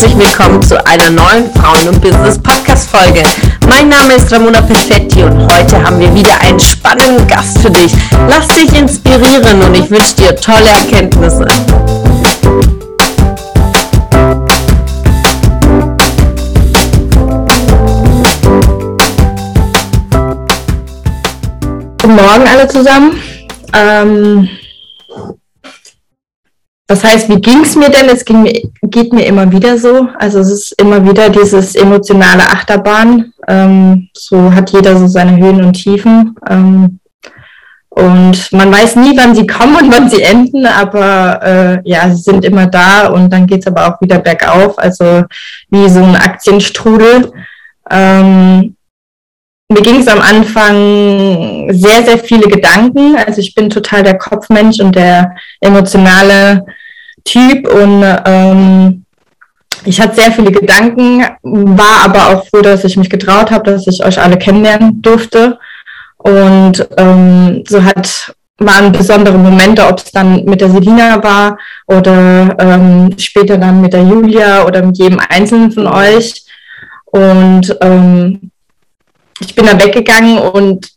[0.00, 3.20] herzlich willkommen zu einer neuen Frauen- und Business-Podcast-Folge.
[3.68, 7.92] Mein Name ist Ramona Perfetti und heute haben wir wieder einen spannenden Gast für dich.
[8.28, 11.44] Lass dich inspirieren und ich wünsche dir tolle Erkenntnisse.
[22.00, 23.20] Guten Morgen alle zusammen.
[23.74, 24.48] Ähm,
[26.88, 28.08] das heißt, wie ging es mir denn?
[28.08, 28.50] Es ging
[28.82, 30.08] geht mir immer wieder so.
[30.18, 33.34] Also es ist immer wieder dieses emotionale Achterbahn.
[33.46, 36.34] Ähm, so hat jeder so seine Höhen und Tiefen.
[36.48, 36.98] Ähm,
[37.90, 42.22] und man weiß nie, wann sie kommen und wann sie enden, aber äh, ja, sie
[42.22, 45.24] sind immer da und dann geht es aber auch wieder bergauf, also
[45.70, 47.32] wie so ein Aktienstrudel.
[47.90, 48.76] Ähm,
[49.68, 53.16] mir ging es am Anfang sehr, sehr viele Gedanken.
[53.16, 56.64] Also ich bin total der Kopfmensch und der emotionale
[57.28, 59.04] Typ und ähm,
[59.84, 63.86] ich hatte sehr viele Gedanken, war aber auch froh, dass ich mich getraut habe, dass
[63.86, 65.58] ich euch alle kennenlernen durfte.
[66.16, 72.56] Und ähm, so hat waren besondere Momente, ob es dann mit der Selina war oder
[72.58, 76.44] ähm, später dann mit der Julia oder mit jedem Einzelnen von euch.
[77.04, 78.50] Und ähm,
[79.38, 80.90] ich bin da weggegangen und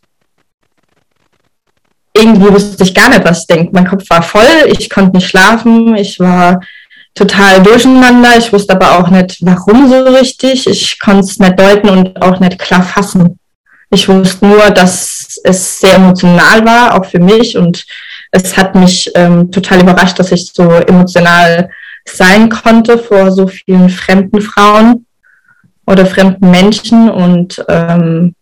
[2.14, 3.70] irgendwie wusste ich gar nicht, was ich denke.
[3.72, 6.60] Mein Kopf war voll, ich konnte nicht schlafen, ich war
[7.14, 8.36] total durcheinander.
[8.38, 10.66] Ich wusste aber auch nicht, warum so richtig.
[10.66, 13.38] Ich konnte es nicht deuten und auch nicht klar fassen.
[13.90, 17.56] Ich wusste nur, dass es sehr emotional war, auch für mich.
[17.56, 17.84] Und
[18.30, 21.68] es hat mich ähm, total überrascht, dass ich so emotional
[22.04, 25.06] sein konnte vor so vielen fremden Frauen
[25.86, 27.10] oder fremden Menschen.
[27.10, 28.34] Und ähm,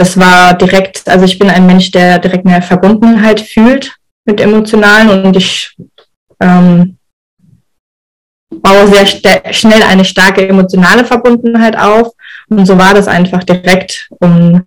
[0.00, 5.26] das war direkt, also ich bin ein Mensch, der direkt eine Verbundenheit fühlt mit Emotionalen
[5.26, 5.76] und ich
[6.40, 6.96] ähm,
[8.48, 12.12] baue sehr schnell eine starke emotionale Verbundenheit auf.
[12.48, 14.08] Und so war das einfach direkt.
[14.20, 14.64] Und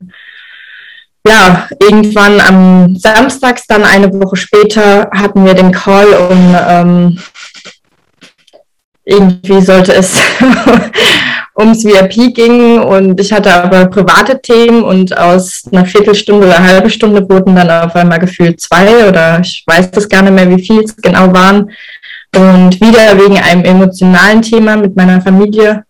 [1.28, 7.20] ja, irgendwann am Samstags, dann eine Woche später, hatten wir den Call und ähm,
[9.04, 10.16] irgendwie sollte es
[11.58, 16.90] ums VIP ging und ich hatte aber private Themen und aus einer Viertelstunde oder halben
[16.90, 20.64] Stunde wurden dann auf einmal gefühlt zwei oder ich weiß das gar nicht mehr, wie
[20.64, 21.70] viel es genau waren.
[22.36, 25.86] Und wieder wegen einem emotionalen Thema mit meiner Familie,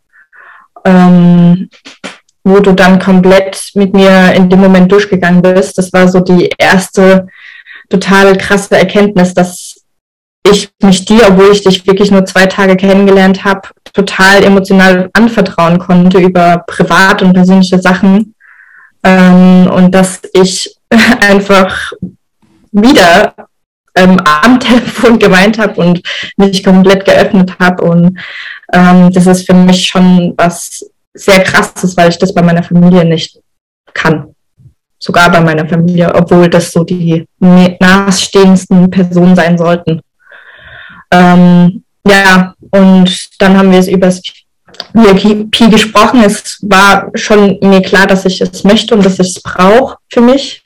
[0.83, 1.69] ähm,
[2.43, 5.77] wo du dann komplett mit mir in dem Moment durchgegangen bist.
[5.77, 7.27] Das war so die erste
[7.89, 9.72] total krasse Erkenntnis, dass
[10.43, 15.79] ich mich dir, obwohl ich dich wirklich nur zwei Tage kennengelernt habe, total emotional anvertrauen
[15.79, 18.35] konnte über privat und persönliche Sachen.
[19.03, 20.75] Ähm, und dass ich
[21.21, 21.93] einfach
[22.71, 23.33] wieder
[23.95, 26.01] ähm, am Telefon geweint habe und
[26.37, 27.83] mich komplett geöffnet habe.
[27.83, 28.19] Und
[28.73, 33.05] ähm, das ist für mich schon was sehr krasses, weil ich das bei meiner Familie
[33.05, 33.39] nicht
[33.93, 34.33] kann.
[34.99, 40.01] Sogar bei meiner Familie, obwohl das so die nahestehendsten Personen sein sollten.
[41.13, 44.21] Ähm, ja, und dann haben wir es über das
[44.93, 46.23] VIP gesprochen.
[46.23, 50.21] Es war schon mir klar, dass ich es möchte und dass ich es brauche für
[50.21, 50.63] mich.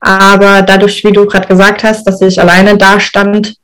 [0.00, 3.54] Aber dadurch, wie du gerade gesagt hast, dass ich alleine da stand,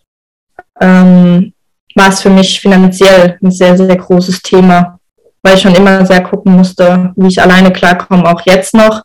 [0.81, 1.53] ähm,
[1.95, 4.99] war es für mich finanziell ein sehr, sehr großes Thema,
[5.43, 9.03] weil ich schon immer sehr gucken musste, wie ich alleine klarkomme, auch jetzt noch.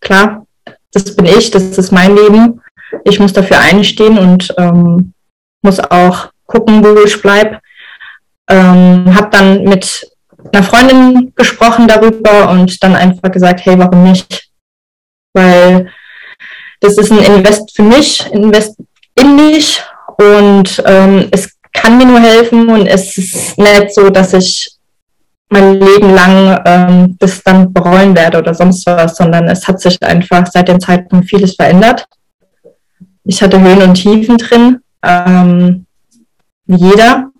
[0.00, 0.46] Klar,
[0.92, 2.62] das bin ich, das ist mein Leben.
[3.04, 5.12] Ich muss dafür einstehen und ähm,
[5.60, 7.60] muss auch gucken, wo ich bleibe.
[8.50, 10.10] Ähm, habe dann mit
[10.52, 14.48] einer Freundin gesprochen darüber und dann einfach gesagt, hey, warum nicht?
[15.34, 15.92] Weil
[16.80, 18.76] das ist ein Invest für mich, Invest
[19.14, 19.82] in mich
[20.16, 24.70] und ähm, es kann mir nur helfen und es ist nicht so, dass ich
[25.50, 30.02] mein Leben lang ähm, das dann bereuen werde oder sonst was, sondern es hat sich
[30.02, 32.06] einfach seit dem Zeitpunkt vieles verändert.
[33.24, 34.80] Ich hatte Höhen und Tiefen drin.
[35.02, 35.86] Ähm,
[36.68, 37.30] wie jeder.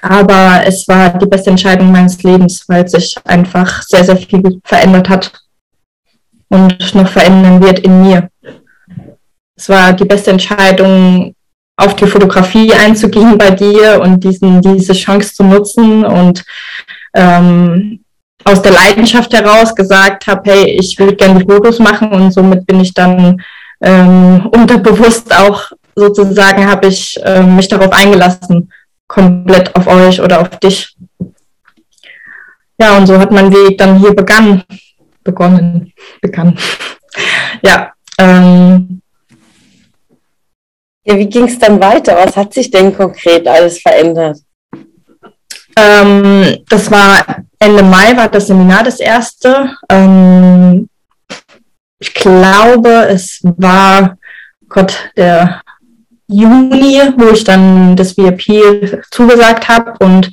[0.00, 5.08] Aber es war die beste Entscheidung meines Lebens, weil sich einfach sehr, sehr viel verändert
[5.08, 5.32] hat
[6.48, 8.30] und noch verändern wird in mir.
[9.56, 11.34] Es war die beste Entscheidung,
[11.76, 16.44] auf die Fotografie einzugehen bei dir und diesen, diese Chance zu nutzen und
[17.14, 18.00] ähm,
[18.44, 22.80] aus der Leidenschaft heraus gesagt habe, hey, ich will gerne Fotos machen und somit bin
[22.80, 23.40] ich dann
[23.80, 28.72] ähm, unterbewusst auch sozusagen habe ich äh, mich darauf eingelassen,
[29.06, 30.96] komplett auf euch oder auf dich.
[32.80, 34.62] Ja, und so hat mein Weg dann hier begann,
[35.24, 36.56] begonnen, begann.
[37.62, 39.02] ja, ähm,
[41.04, 42.16] ja, wie ging es dann weiter?
[42.16, 44.38] Was hat sich denn konkret alles verändert?
[45.76, 49.74] Ähm, das war Ende Mai, war das Seminar das erste.
[49.88, 50.88] Ähm,
[51.98, 54.18] ich glaube, es war,
[54.68, 55.60] Gott, der
[56.28, 59.94] Juni, wo ich dann das VIP zugesagt habe.
[60.00, 60.30] Und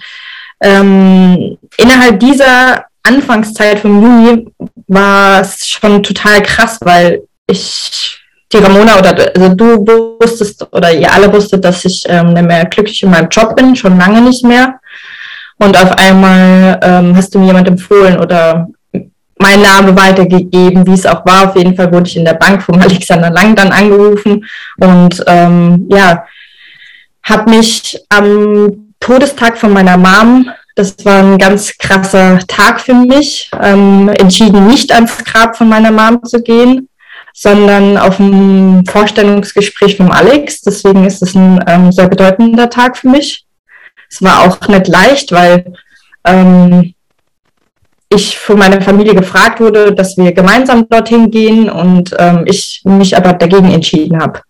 [0.61, 4.47] ähm, innerhalb dieser Anfangszeit vom Juni
[4.87, 8.19] war es schon total krass, weil ich
[8.51, 9.85] die Ramona oder also du
[10.19, 13.75] wusstest oder ihr alle wusstet, dass ich ähm, nicht mehr glücklich in meinem Job bin,
[13.75, 14.79] schon lange nicht mehr.
[15.57, 18.67] Und auf einmal ähm, hast du mir jemand empfohlen oder
[19.37, 21.49] mein Name weitergegeben, wie es auch war.
[21.49, 24.45] Auf jeden Fall wurde ich in der Bank vom Alexander Lang dann angerufen
[24.77, 26.25] und ähm, ja,
[27.23, 33.49] habe mich am Todestag von meiner Mom, das war ein ganz krasser Tag für mich,
[33.61, 36.89] ähm, entschieden, nicht ans Grab von meiner Mom zu gehen,
[37.33, 40.61] sondern auf ein Vorstellungsgespräch vom Alex.
[40.61, 43.45] Deswegen ist es ein ähm, sehr bedeutender Tag für mich.
[44.09, 45.73] Es war auch nicht leicht, weil
[46.23, 46.94] ähm,
[48.09, 53.15] ich von meiner Familie gefragt wurde, dass wir gemeinsam dorthin gehen und ähm, ich mich
[53.15, 54.41] aber dagegen entschieden habe.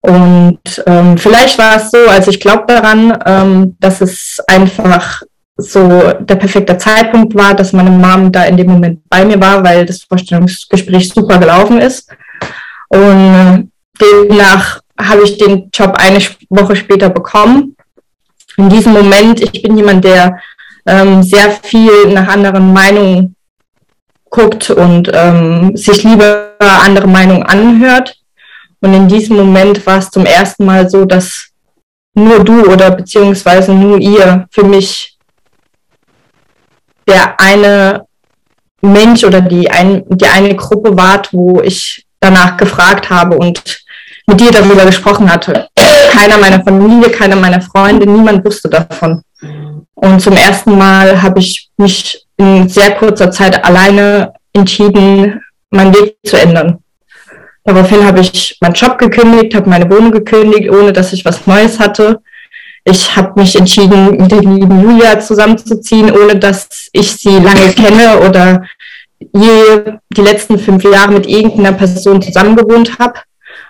[0.00, 5.22] Und ähm, vielleicht war es so, also ich glaube daran, ähm, dass es einfach
[5.56, 9.64] so der perfekte Zeitpunkt war, dass meine Mom da in dem Moment bei mir war,
[9.64, 12.10] weil das Vorstellungsgespräch super gelaufen ist.
[12.88, 16.20] Und demnach habe ich den Job eine
[16.50, 17.76] Woche später bekommen.
[18.58, 20.38] In diesem Moment, ich bin jemand, der
[20.86, 23.36] ähm, sehr viel nach anderen Meinungen
[24.30, 28.16] guckt und ähm, sich lieber andere Meinungen anhört.
[28.80, 31.48] Und in diesem Moment war es zum ersten Mal so, dass
[32.14, 35.16] nur du oder beziehungsweise nur ihr für mich
[37.06, 38.06] der eine
[38.80, 43.82] Mensch oder die, ein, die eine Gruppe wart, wo ich danach gefragt habe und
[44.26, 45.68] mit dir darüber gesprochen hatte.
[46.10, 49.22] Keiner meiner Familie, keiner meiner Freunde, niemand wusste davon.
[49.96, 55.40] Und zum ersten Mal habe ich mich in sehr kurzer Zeit alleine entschieden,
[55.70, 56.78] meinen Weg zu ändern.
[57.64, 61.80] Daraufhin habe ich meinen Job gekündigt, habe meine Wohnung gekündigt, ohne dass ich was Neues
[61.80, 62.20] hatte.
[62.84, 68.20] Ich habe mich entschieden, mit der lieben Julia zusammenzuziehen, ohne dass ich sie lange kenne
[68.20, 68.64] oder
[69.18, 73.14] je die letzten fünf Jahre mit irgendeiner Person zusammengewohnt habe,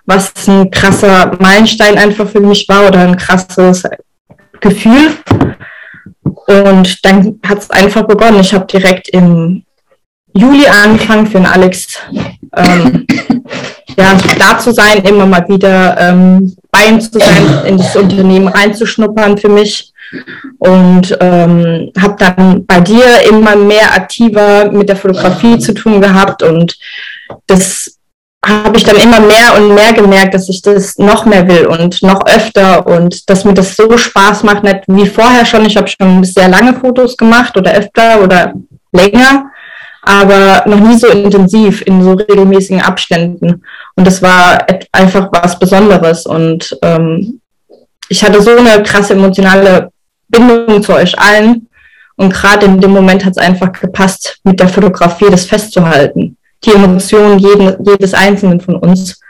[0.05, 3.85] was ein krasser Meilenstein einfach für mich war oder ein krasses
[4.61, 5.13] Gefühl.
[6.47, 8.41] Und dann hat es einfach begonnen.
[8.41, 9.65] Ich habe direkt im
[10.35, 11.99] Juli angefangen für den Alex
[12.57, 13.07] ähm,
[13.97, 18.49] ja, da zu sein, immer mal wieder ähm, bei ihm zu sein, in das Unternehmen
[18.49, 19.93] reinzuschnuppern für mich.
[20.59, 26.43] Und ähm, habe dann bei dir immer mehr aktiver mit der Fotografie zu tun gehabt.
[26.43, 26.77] Und
[27.47, 27.99] das
[28.47, 32.03] habe ich dann immer mehr und mehr gemerkt, dass ich das noch mehr will und
[32.03, 35.67] noch öfter und dass mir das so Spaß macht, nicht wie vorher schon.
[35.67, 38.53] Ich habe schon sehr lange Fotos gemacht oder öfter oder
[38.93, 39.51] länger,
[40.03, 43.65] aber noch nie so intensiv in so regelmäßigen Abständen.
[43.97, 47.41] Und das war einfach was Besonderes und ähm,
[48.09, 49.91] ich hatte so eine krasse emotionale
[50.29, 51.69] Bindung zu euch allen
[52.15, 56.73] und gerade in dem Moment hat es einfach gepasst, mit der Fotografie das festzuhalten die
[56.73, 59.21] Emotionen jeden, jedes Einzelnen von uns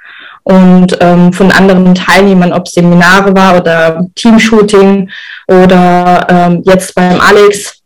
[0.44, 5.10] und ähm, von anderen Teilnehmern, ob Seminare war oder Teamshooting
[5.48, 7.80] oder ähm, jetzt beim Alex,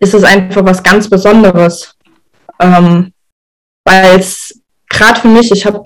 [0.00, 1.94] ist es einfach was ganz Besonderes.
[2.60, 3.12] Ähm,
[3.84, 4.58] Weil es
[4.88, 5.84] gerade für mich, ich habe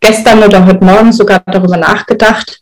[0.00, 2.59] gestern oder heute Morgen sogar darüber nachgedacht,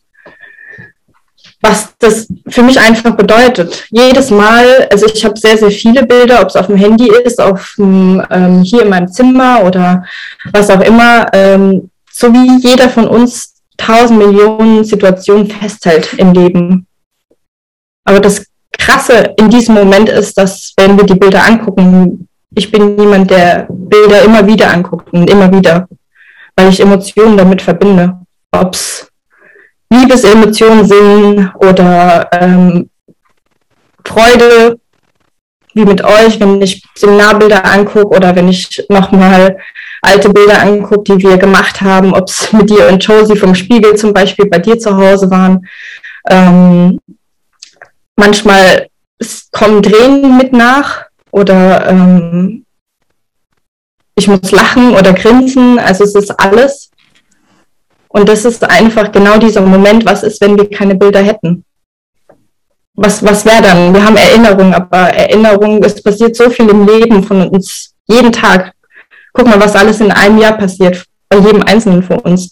[1.61, 3.85] was das für mich einfach bedeutet.
[3.89, 7.39] Jedes Mal, also ich habe sehr, sehr viele Bilder, ob es auf dem Handy ist,
[7.41, 10.05] auf dem, ähm, hier in meinem Zimmer oder
[10.53, 16.87] was auch immer, ähm, so wie jeder von uns tausend Millionen Situationen festhält im Leben.
[18.05, 18.45] Aber das
[18.77, 23.67] Krasse in diesem Moment ist, dass wenn wir die Bilder angucken, ich bin jemand, der
[23.69, 25.87] Bilder immer wieder anguckt und immer wieder,
[26.55, 28.19] weil ich Emotionen damit verbinde.
[28.51, 29.08] Ob es
[29.89, 32.89] Liebesemotionen sind oder ähm,
[34.05, 34.79] Freude,
[35.73, 39.57] wie mit euch, wenn ich Seminarbilder angucke oder wenn ich nochmal
[40.01, 43.95] alte Bilder angucke, die wir gemacht haben, ob es mit dir und Josie vom Spiegel
[43.95, 45.67] zum Beispiel bei dir zu Hause waren.
[46.29, 46.99] Ähm,
[48.15, 48.87] manchmal
[49.51, 52.65] kommen Tränen mit nach oder ähm,
[54.15, 55.79] ich muss lachen oder grinsen.
[55.79, 56.88] Also es ist alles.
[58.09, 61.63] Und das ist einfach genau dieser Moment, was ist, wenn wir keine Bilder hätten?
[62.95, 63.93] Was, was wäre dann?
[63.93, 68.73] Wir haben Erinnerungen, aber Erinnerungen, es passiert so viel im Leben von uns, jeden Tag.
[69.31, 72.49] Guck mal, was alles in einem Jahr passiert, bei jedem Einzelnen von uns.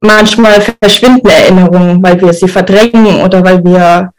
[0.00, 4.12] Manchmal verschwinden Erinnerungen, weil wir sie verdrängen oder weil wir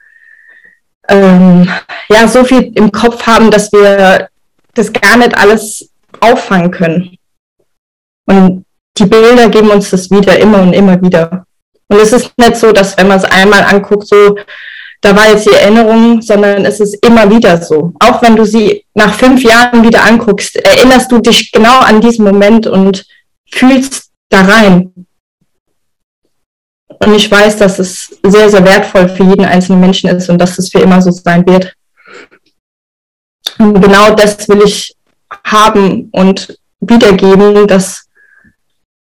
[1.09, 1.69] ähm,
[2.07, 4.29] ja, so viel im Kopf haben, dass wir
[4.73, 5.89] das gar nicht alles
[6.21, 7.17] auffangen können.
[8.25, 8.65] Und
[8.97, 11.45] die Bilder geben uns das wieder, immer und immer wieder.
[11.87, 14.35] Und es ist nicht so, dass wenn man es einmal anguckt, so,
[15.01, 17.93] da war jetzt die Erinnerung, sondern es ist immer wieder so.
[17.99, 22.25] Auch wenn du sie nach fünf Jahren wieder anguckst, erinnerst du dich genau an diesen
[22.25, 23.05] Moment und
[23.49, 24.93] fühlst da rein.
[27.01, 30.57] Und ich weiß, dass es sehr, sehr wertvoll für jeden einzelnen Menschen ist und dass
[30.57, 31.73] es für immer so sein wird.
[33.57, 34.93] Und genau das will ich
[35.45, 38.05] haben und wiedergeben, dass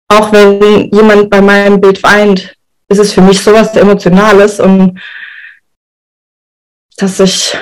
[0.08, 2.56] auch wenn jemand bei meinem Bild weint,
[2.88, 5.00] ist es für mich sowas Emotionales und
[6.98, 7.58] dass ich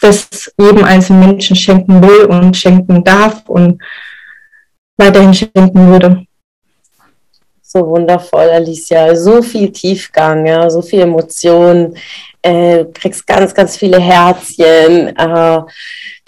[0.00, 3.80] das jedem einzelnen Menschen schenken will und schenken darf und
[4.96, 6.24] weiterhin schenken würde.
[7.62, 9.14] So wundervoll, Alicia.
[9.14, 11.96] So viel Tiefgang, ja, so viel Emotionen.
[12.40, 15.16] Äh, kriegst ganz, ganz viele Herzchen.
[15.16, 15.60] Äh,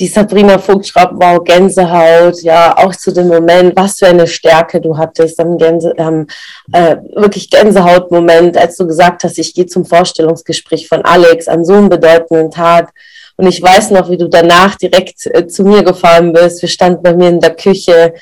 [0.00, 4.96] die Sabrina Vogt wow, Gänsehaut, ja, auch zu dem Moment, was für eine Stärke du
[4.96, 6.26] hattest, am Gänse, ähm,
[6.72, 11.74] äh, wirklich Gänsehaut-Moment, als du gesagt hast, ich gehe zum Vorstellungsgespräch von Alex an so
[11.74, 12.92] einem bedeutenden Tag.
[13.36, 16.60] Und ich weiß noch, wie du danach direkt äh, zu mir gefahren bist.
[16.60, 18.14] Wir standen bei mir in der Küche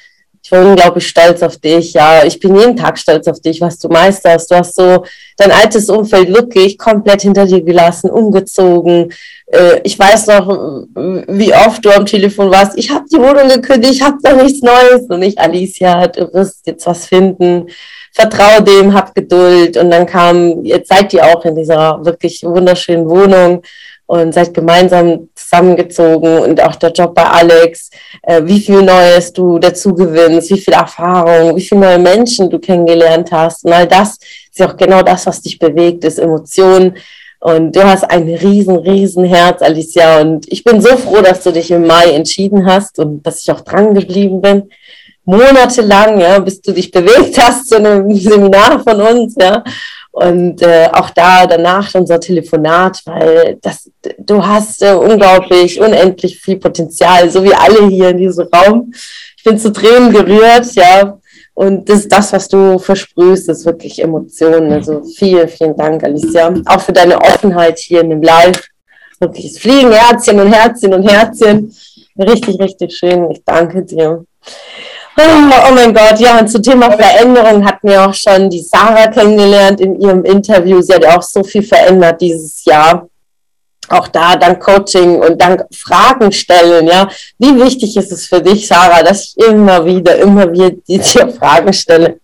[0.49, 1.93] ich bin unglaublich stolz auf dich.
[1.93, 4.51] Ja, ich bin jeden Tag stolz auf dich, was du meisterst.
[4.51, 5.05] Du hast so
[5.37, 9.13] dein altes Umfeld wirklich komplett hinter dir gelassen, umgezogen.
[9.53, 10.87] Äh, ich weiß noch,
[11.29, 12.79] wie oft du am Telefon warst.
[12.79, 15.03] Ich habe die Wohnung gekündigt, ich habe da nichts Neues.
[15.11, 17.67] Und ich, Alicia, du wirst jetzt was finden.
[18.15, 19.77] Vertrau dem, hab Geduld.
[19.77, 23.63] Und dann kam, jetzt seid ihr auch in dieser wirklich wunderschönen Wohnung
[24.09, 27.91] und seid gemeinsam zusammengezogen und auch der Job bei Alex,
[28.23, 32.59] äh, wie viel Neues du dazu gewinnst, wie viel Erfahrung, wie viele neue Menschen du
[32.59, 33.67] kennengelernt hast.
[33.67, 34.17] Und all das
[34.51, 36.97] ist ja auch genau das, was dich bewegt, ist Emotionen.
[37.41, 40.23] Und du hast ein riesen, riesen Herz, Alicia.
[40.23, 43.53] Und ich bin so froh, dass du dich im Mai entschieden hast und dass ich
[43.53, 44.71] auch dran geblieben bin.
[45.27, 49.63] Monatelang, ja, bis du dich bewegt hast zu einem Seminar von uns, ja.
[50.19, 56.57] Und äh, auch da danach unser Telefonat, weil das, du hast äh, unglaublich, unendlich viel
[56.57, 58.93] Potenzial, so wie alle hier in diesem Raum.
[59.37, 61.19] Ich bin zu Tränen gerührt, ja.
[61.55, 64.73] Und das das, was du versprühst, ist wirklich Emotionen.
[64.73, 66.53] Also vielen, vielen Dank, Alicia.
[66.67, 68.61] Auch für deine Offenheit hier in dem Live.
[69.21, 71.73] Wirklich, es fliegen Herzchen und Herzchen und Herzchen.
[72.19, 73.31] Richtig, richtig schön.
[73.31, 74.25] Ich danke dir.
[75.21, 75.23] Oh,
[75.69, 79.81] oh mein Gott, ja, und zum Thema Veränderung hatten wir auch schon die Sarah kennengelernt
[79.81, 80.81] in ihrem Interview.
[80.81, 83.09] Sie hat ja auch so viel verändert dieses Jahr.
[83.89, 87.09] Auch da dank Coaching und dank Fragen stellen, ja.
[87.37, 91.73] Wie wichtig ist es für dich, Sarah, dass ich immer wieder, immer wieder dir Fragen
[91.73, 92.21] stelle?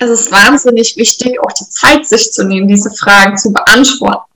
[0.00, 4.27] Es ist wahnsinnig wichtig, auch die Zeit sich zu nehmen, diese Fragen zu beantworten.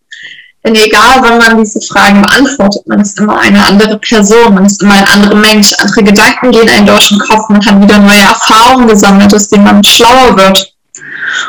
[0.64, 4.80] Denn egal, wann man diese Fragen beantwortet, man ist immer eine andere Person, man ist
[4.80, 5.72] immer ein anderer Mensch.
[5.78, 9.64] Andere Gedanken gehen einem durch den Kopf, man hat wieder neue Erfahrungen gesammelt, aus denen
[9.64, 10.72] man schlauer wird.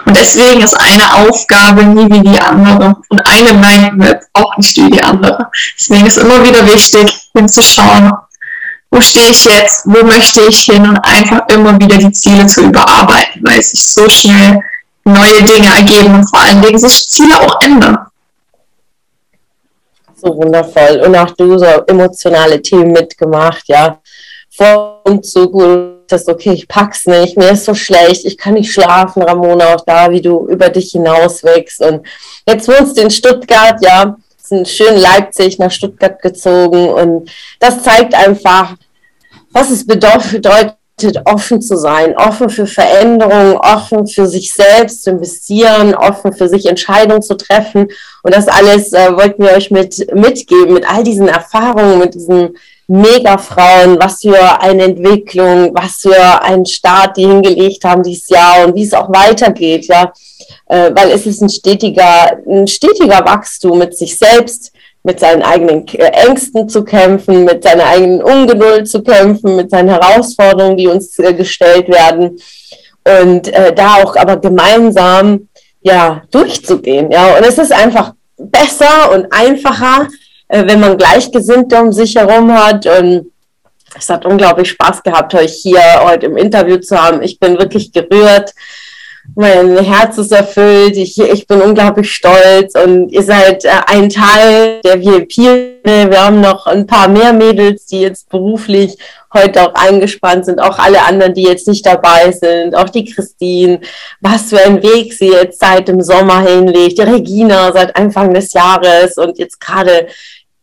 [0.06, 2.96] Und deswegen ist eine Aufgabe nie wie die andere.
[3.10, 5.48] Und eine Mindmap auch nicht wie die andere.
[5.78, 8.14] Deswegen ist immer wieder wichtig, hinzuschauen,
[8.90, 12.62] wo stehe ich jetzt, wo möchte ich hin und einfach immer wieder die Ziele zu
[12.62, 14.60] überarbeiten, weil sich so schnell
[15.04, 17.98] neue Dinge ergeben und vor allen Dingen sich Ziele auch ändern
[20.24, 21.02] so wundervoll.
[21.06, 24.00] Und auch du so emotionale Themen mitgemacht, ja.
[24.50, 28.54] Vor und so gut, dass okay, ich pack's nicht, mir ist so schlecht, ich kann
[28.54, 31.82] nicht schlafen, Ramona, auch da, wie du über dich hinaus wächst.
[31.82, 32.06] Und
[32.48, 38.14] jetzt wohnst du in Stuttgart, ja, sind schön Leipzig nach Stuttgart gezogen und das zeigt
[38.14, 38.76] einfach,
[39.52, 40.46] was es bedeutet,
[41.26, 46.66] offen zu sein, offen für Veränderungen, offen für sich selbst zu investieren, offen für sich
[46.66, 47.88] Entscheidungen zu treffen.
[48.22, 52.56] Und das alles äh, wollten wir euch mit, mitgeben, mit all diesen Erfahrungen, mit diesen
[52.88, 58.76] Megafrauen, was für eine Entwicklung, was für einen Start die hingelegt haben dieses Jahr und
[58.76, 60.12] wie es auch weitergeht, ja.
[60.68, 64.72] Äh, weil es ist ein stetiger, ein stetiger Wachstum mit sich selbst,
[65.04, 69.90] mit seinen eigenen äh, Ängsten zu kämpfen, mit seiner eigenen Ungeduld zu kämpfen, mit seinen
[69.90, 72.40] Herausforderungen, die uns äh, gestellt werden.
[73.06, 75.50] Und äh, da auch aber gemeinsam
[75.82, 77.12] ja durchzugehen.
[77.12, 80.08] Ja, und es ist einfach besser und einfacher,
[80.48, 82.86] äh, wenn man Gleichgesinnte um sich herum hat.
[82.86, 83.32] Und
[83.98, 87.22] es hat unglaublich Spaß gehabt, euch hier heute im Interview zu haben.
[87.22, 88.54] Ich bin wirklich gerührt
[89.36, 94.82] mein Herz ist erfüllt, ich, ich bin unglaublich stolz und ihr seid äh, ein Teil
[94.84, 95.38] der VIP.
[95.84, 98.98] Wir haben noch ein paar mehr Mädels, die jetzt beruflich
[99.34, 103.80] heute auch eingespannt sind, auch alle anderen, die jetzt nicht dabei sind, auch die Christine,
[104.22, 108.54] was für ein Weg sie jetzt seit dem Sommer hinlegt, die Regina seit Anfang des
[108.54, 110.08] Jahres und jetzt gerade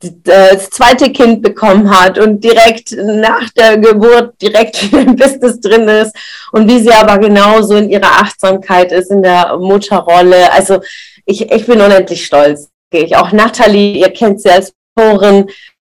[0.01, 6.17] das zweite Kind bekommen hat und direkt nach der Geburt direkt im Business drin ist
[6.53, 10.51] und wie sie aber genauso in ihrer Achtsamkeit ist, in der Mutterrolle.
[10.53, 10.81] Also
[11.27, 12.71] ich, ich bin unendlich stolz.
[12.93, 15.51] Ich auch Nathalie, ihr kennt sie als Autorin,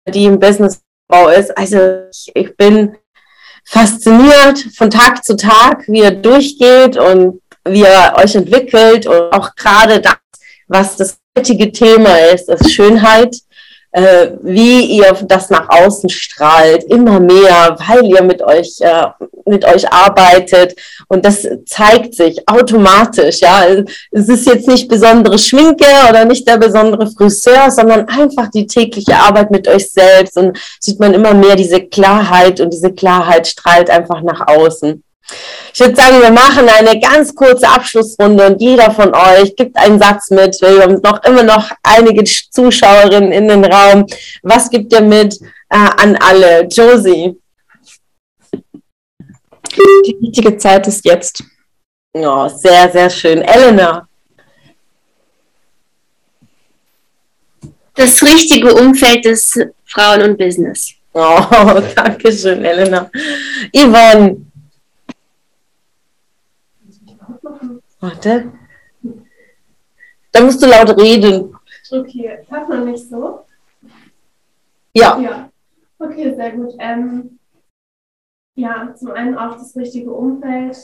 [0.09, 1.57] die im Businessbau ist.
[1.57, 1.79] Also
[2.11, 2.97] ich, ich bin
[3.65, 9.55] fasziniert von Tag zu Tag, wie ihr durchgeht und wie ihr euch entwickelt und auch
[9.55, 10.17] gerade das,
[10.67, 13.37] was das heutige Thema ist, ist Schönheit
[13.92, 19.07] äh, wie ihr das nach außen strahlt, immer mehr, weil ihr mit euch, äh,
[19.47, 20.75] mit euch arbeitet.
[21.09, 23.40] Und das zeigt sich automatisch.
[23.40, 23.64] Ja,
[24.11, 29.16] es ist jetzt nicht besondere Schminke oder nicht der besondere Friseur, sondern einfach die tägliche
[29.16, 30.37] Arbeit mit euch selbst.
[30.37, 35.02] Und sieht man immer mehr diese Klarheit und diese Klarheit strahlt einfach nach außen.
[35.75, 40.00] Ich würde sagen, wir machen eine ganz kurze Abschlussrunde und jeder von euch gibt einen
[40.00, 40.61] Satz mit.
[40.61, 44.06] Wir haben noch immer noch einige Zuschauerinnen in den Raum.
[44.42, 46.62] Was gibt ihr mit äh, an alle?
[46.64, 47.37] Josie.
[50.06, 51.44] Die richtige Zeit ist jetzt.
[52.14, 53.42] Oh, sehr, sehr schön.
[53.42, 54.08] Elena.
[57.94, 60.94] Das richtige Umfeld des Frauen und Business.
[61.12, 61.40] Oh,
[61.97, 63.11] danke schön, Elena.
[63.75, 64.48] Yvonne.
[68.00, 68.52] Warte.
[70.33, 71.57] Da musst du laut reden.
[71.90, 73.45] Okay, hört man mich so?
[74.95, 75.19] Ja.
[75.19, 75.50] Ja.
[75.99, 76.75] Okay, sehr gut.
[76.78, 77.38] Ähm,
[78.57, 80.76] ja, zum einen auch das richtige Umfeld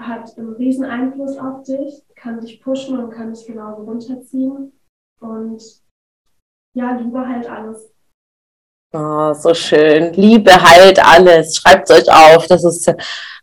[0.00, 4.72] hat einen riesen Einfluss auf dich, kann dich pushen und kann dich genauso runterziehen.
[5.20, 5.62] Und
[6.74, 7.90] ja, Liebe halt alles.
[8.92, 10.12] Oh, so schön.
[10.14, 11.56] Liebe heilt alles.
[11.56, 12.46] Schreibt es euch auf.
[12.46, 12.92] Das ist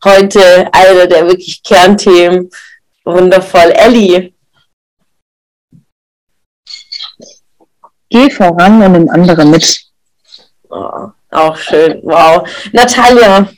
[0.03, 2.49] heute eine der wirklich Kernthemen
[3.03, 3.71] Wundervoll.
[3.71, 4.35] Elli.
[8.09, 9.91] Geh voran und nimm andere mit.
[10.69, 12.01] Oh, auch schön.
[12.03, 12.47] Wow.
[12.73, 13.49] Natalia.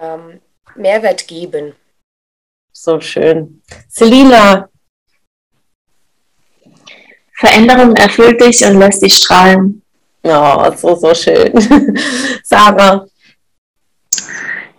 [0.00, 0.40] Ähm,
[0.76, 1.74] Mehrwert geben.
[2.72, 3.62] So schön.
[3.88, 4.68] Selina.
[7.38, 9.82] Veränderung erfüllt dich und lässt dich strahlen.
[10.22, 11.52] Oh, so, so schön.
[12.42, 13.06] Sarah.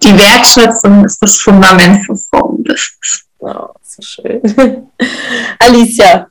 [0.04, 3.26] Die Wertschätzung ist das Fundament für Frauenbusiness.
[3.40, 4.42] Oh, so schön.
[5.60, 6.30] Alicia.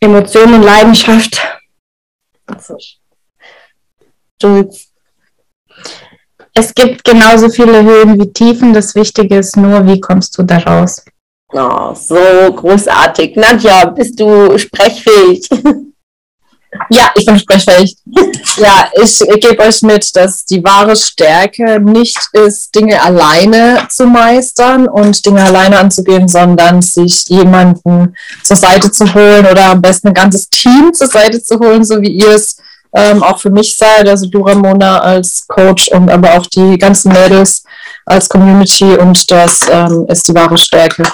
[0.00, 1.40] Emotionen und Leidenschaft.
[2.58, 2.76] So
[4.42, 4.88] Jules.
[6.54, 8.72] Es gibt genauso viele Höhen wie Tiefen.
[8.72, 11.04] Das Wichtige ist nur, wie kommst du da raus?
[11.52, 12.16] Oh, so
[12.54, 13.36] großartig.
[13.36, 15.48] Nadja, bist du sprechfähig?
[16.90, 17.96] Ja, ich bin sprechfähig.
[18.56, 24.88] Ja, ich gebe euch mit, dass die wahre Stärke nicht ist, Dinge alleine zu meistern
[24.88, 30.14] und Dinge alleine anzugehen, sondern sich jemanden zur Seite zu holen oder am besten ein
[30.14, 32.56] ganzes Team zur Seite zu holen, so wie ihr es
[32.92, 37.12] ähm, auch für mich seid, also du Ramona als Coach und aber auch die ganzen
[37.12, 37.62] Mädels
[38.04, 41.04] als Community und das ähm, ist die wahre Stärke.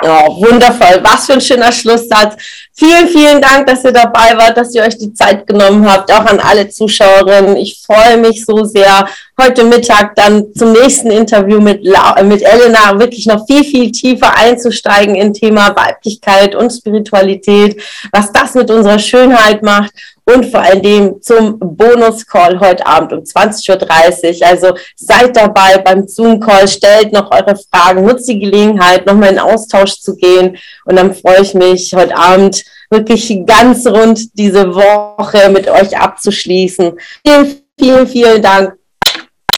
[0.00, 1.00] Ja, wundervoll.
[1.02, 2.36] Was für ein schöner Schlusssatz.
[2.74, 6.10] Vielen, vielen Dank, dass ihr dabei wart, dass ihr euch die Zeit genommen habt.
[6.10, 7.56] Auch an alle Zuschauerinnen.
[7.56, 9.06] Ich freue mich so sehr,
[9.40, 14.36] heute Mittag dann zum nächsten Interview mit, La mit Elena wirklich noch viel, viel tiefer
[14.36, 19.92] einzusteigen in Thema Weiblichkeit und Spiritualität, was das mit unserer Schönheit macht
[20.24, 24.46] und vor allem zum Bonus-Call heute Abend um 20.30 Uhr.
[24.46, 30.00] Also seid dabei beim Zoom-Call, stellt noch eure Fragen, nutzt die Gelegenheit, nochmal in Austausch
[30.00, 30.56] zu gehen.
[30.84, 36.92] Und dann freue ich mich, heute Abend wirklich ganz rund diese Woche mit euch abzuschließen.
[37.26, 38.74] Vielen, vielen, vielen Dank.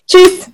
[0.07, 0.54] Tschüss.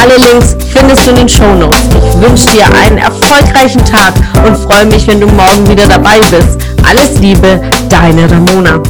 [0.00, 1.80] Alle Links findest du in den Show Notes.
[1.92, 4.14] Ich wünsche dir einen erfolgreichen Tag
[4.46, 6.58] und freue mich, wenn du morgen wieder dabei bist.
[6.88, 8.82] Alles Liebe, deine Ramona.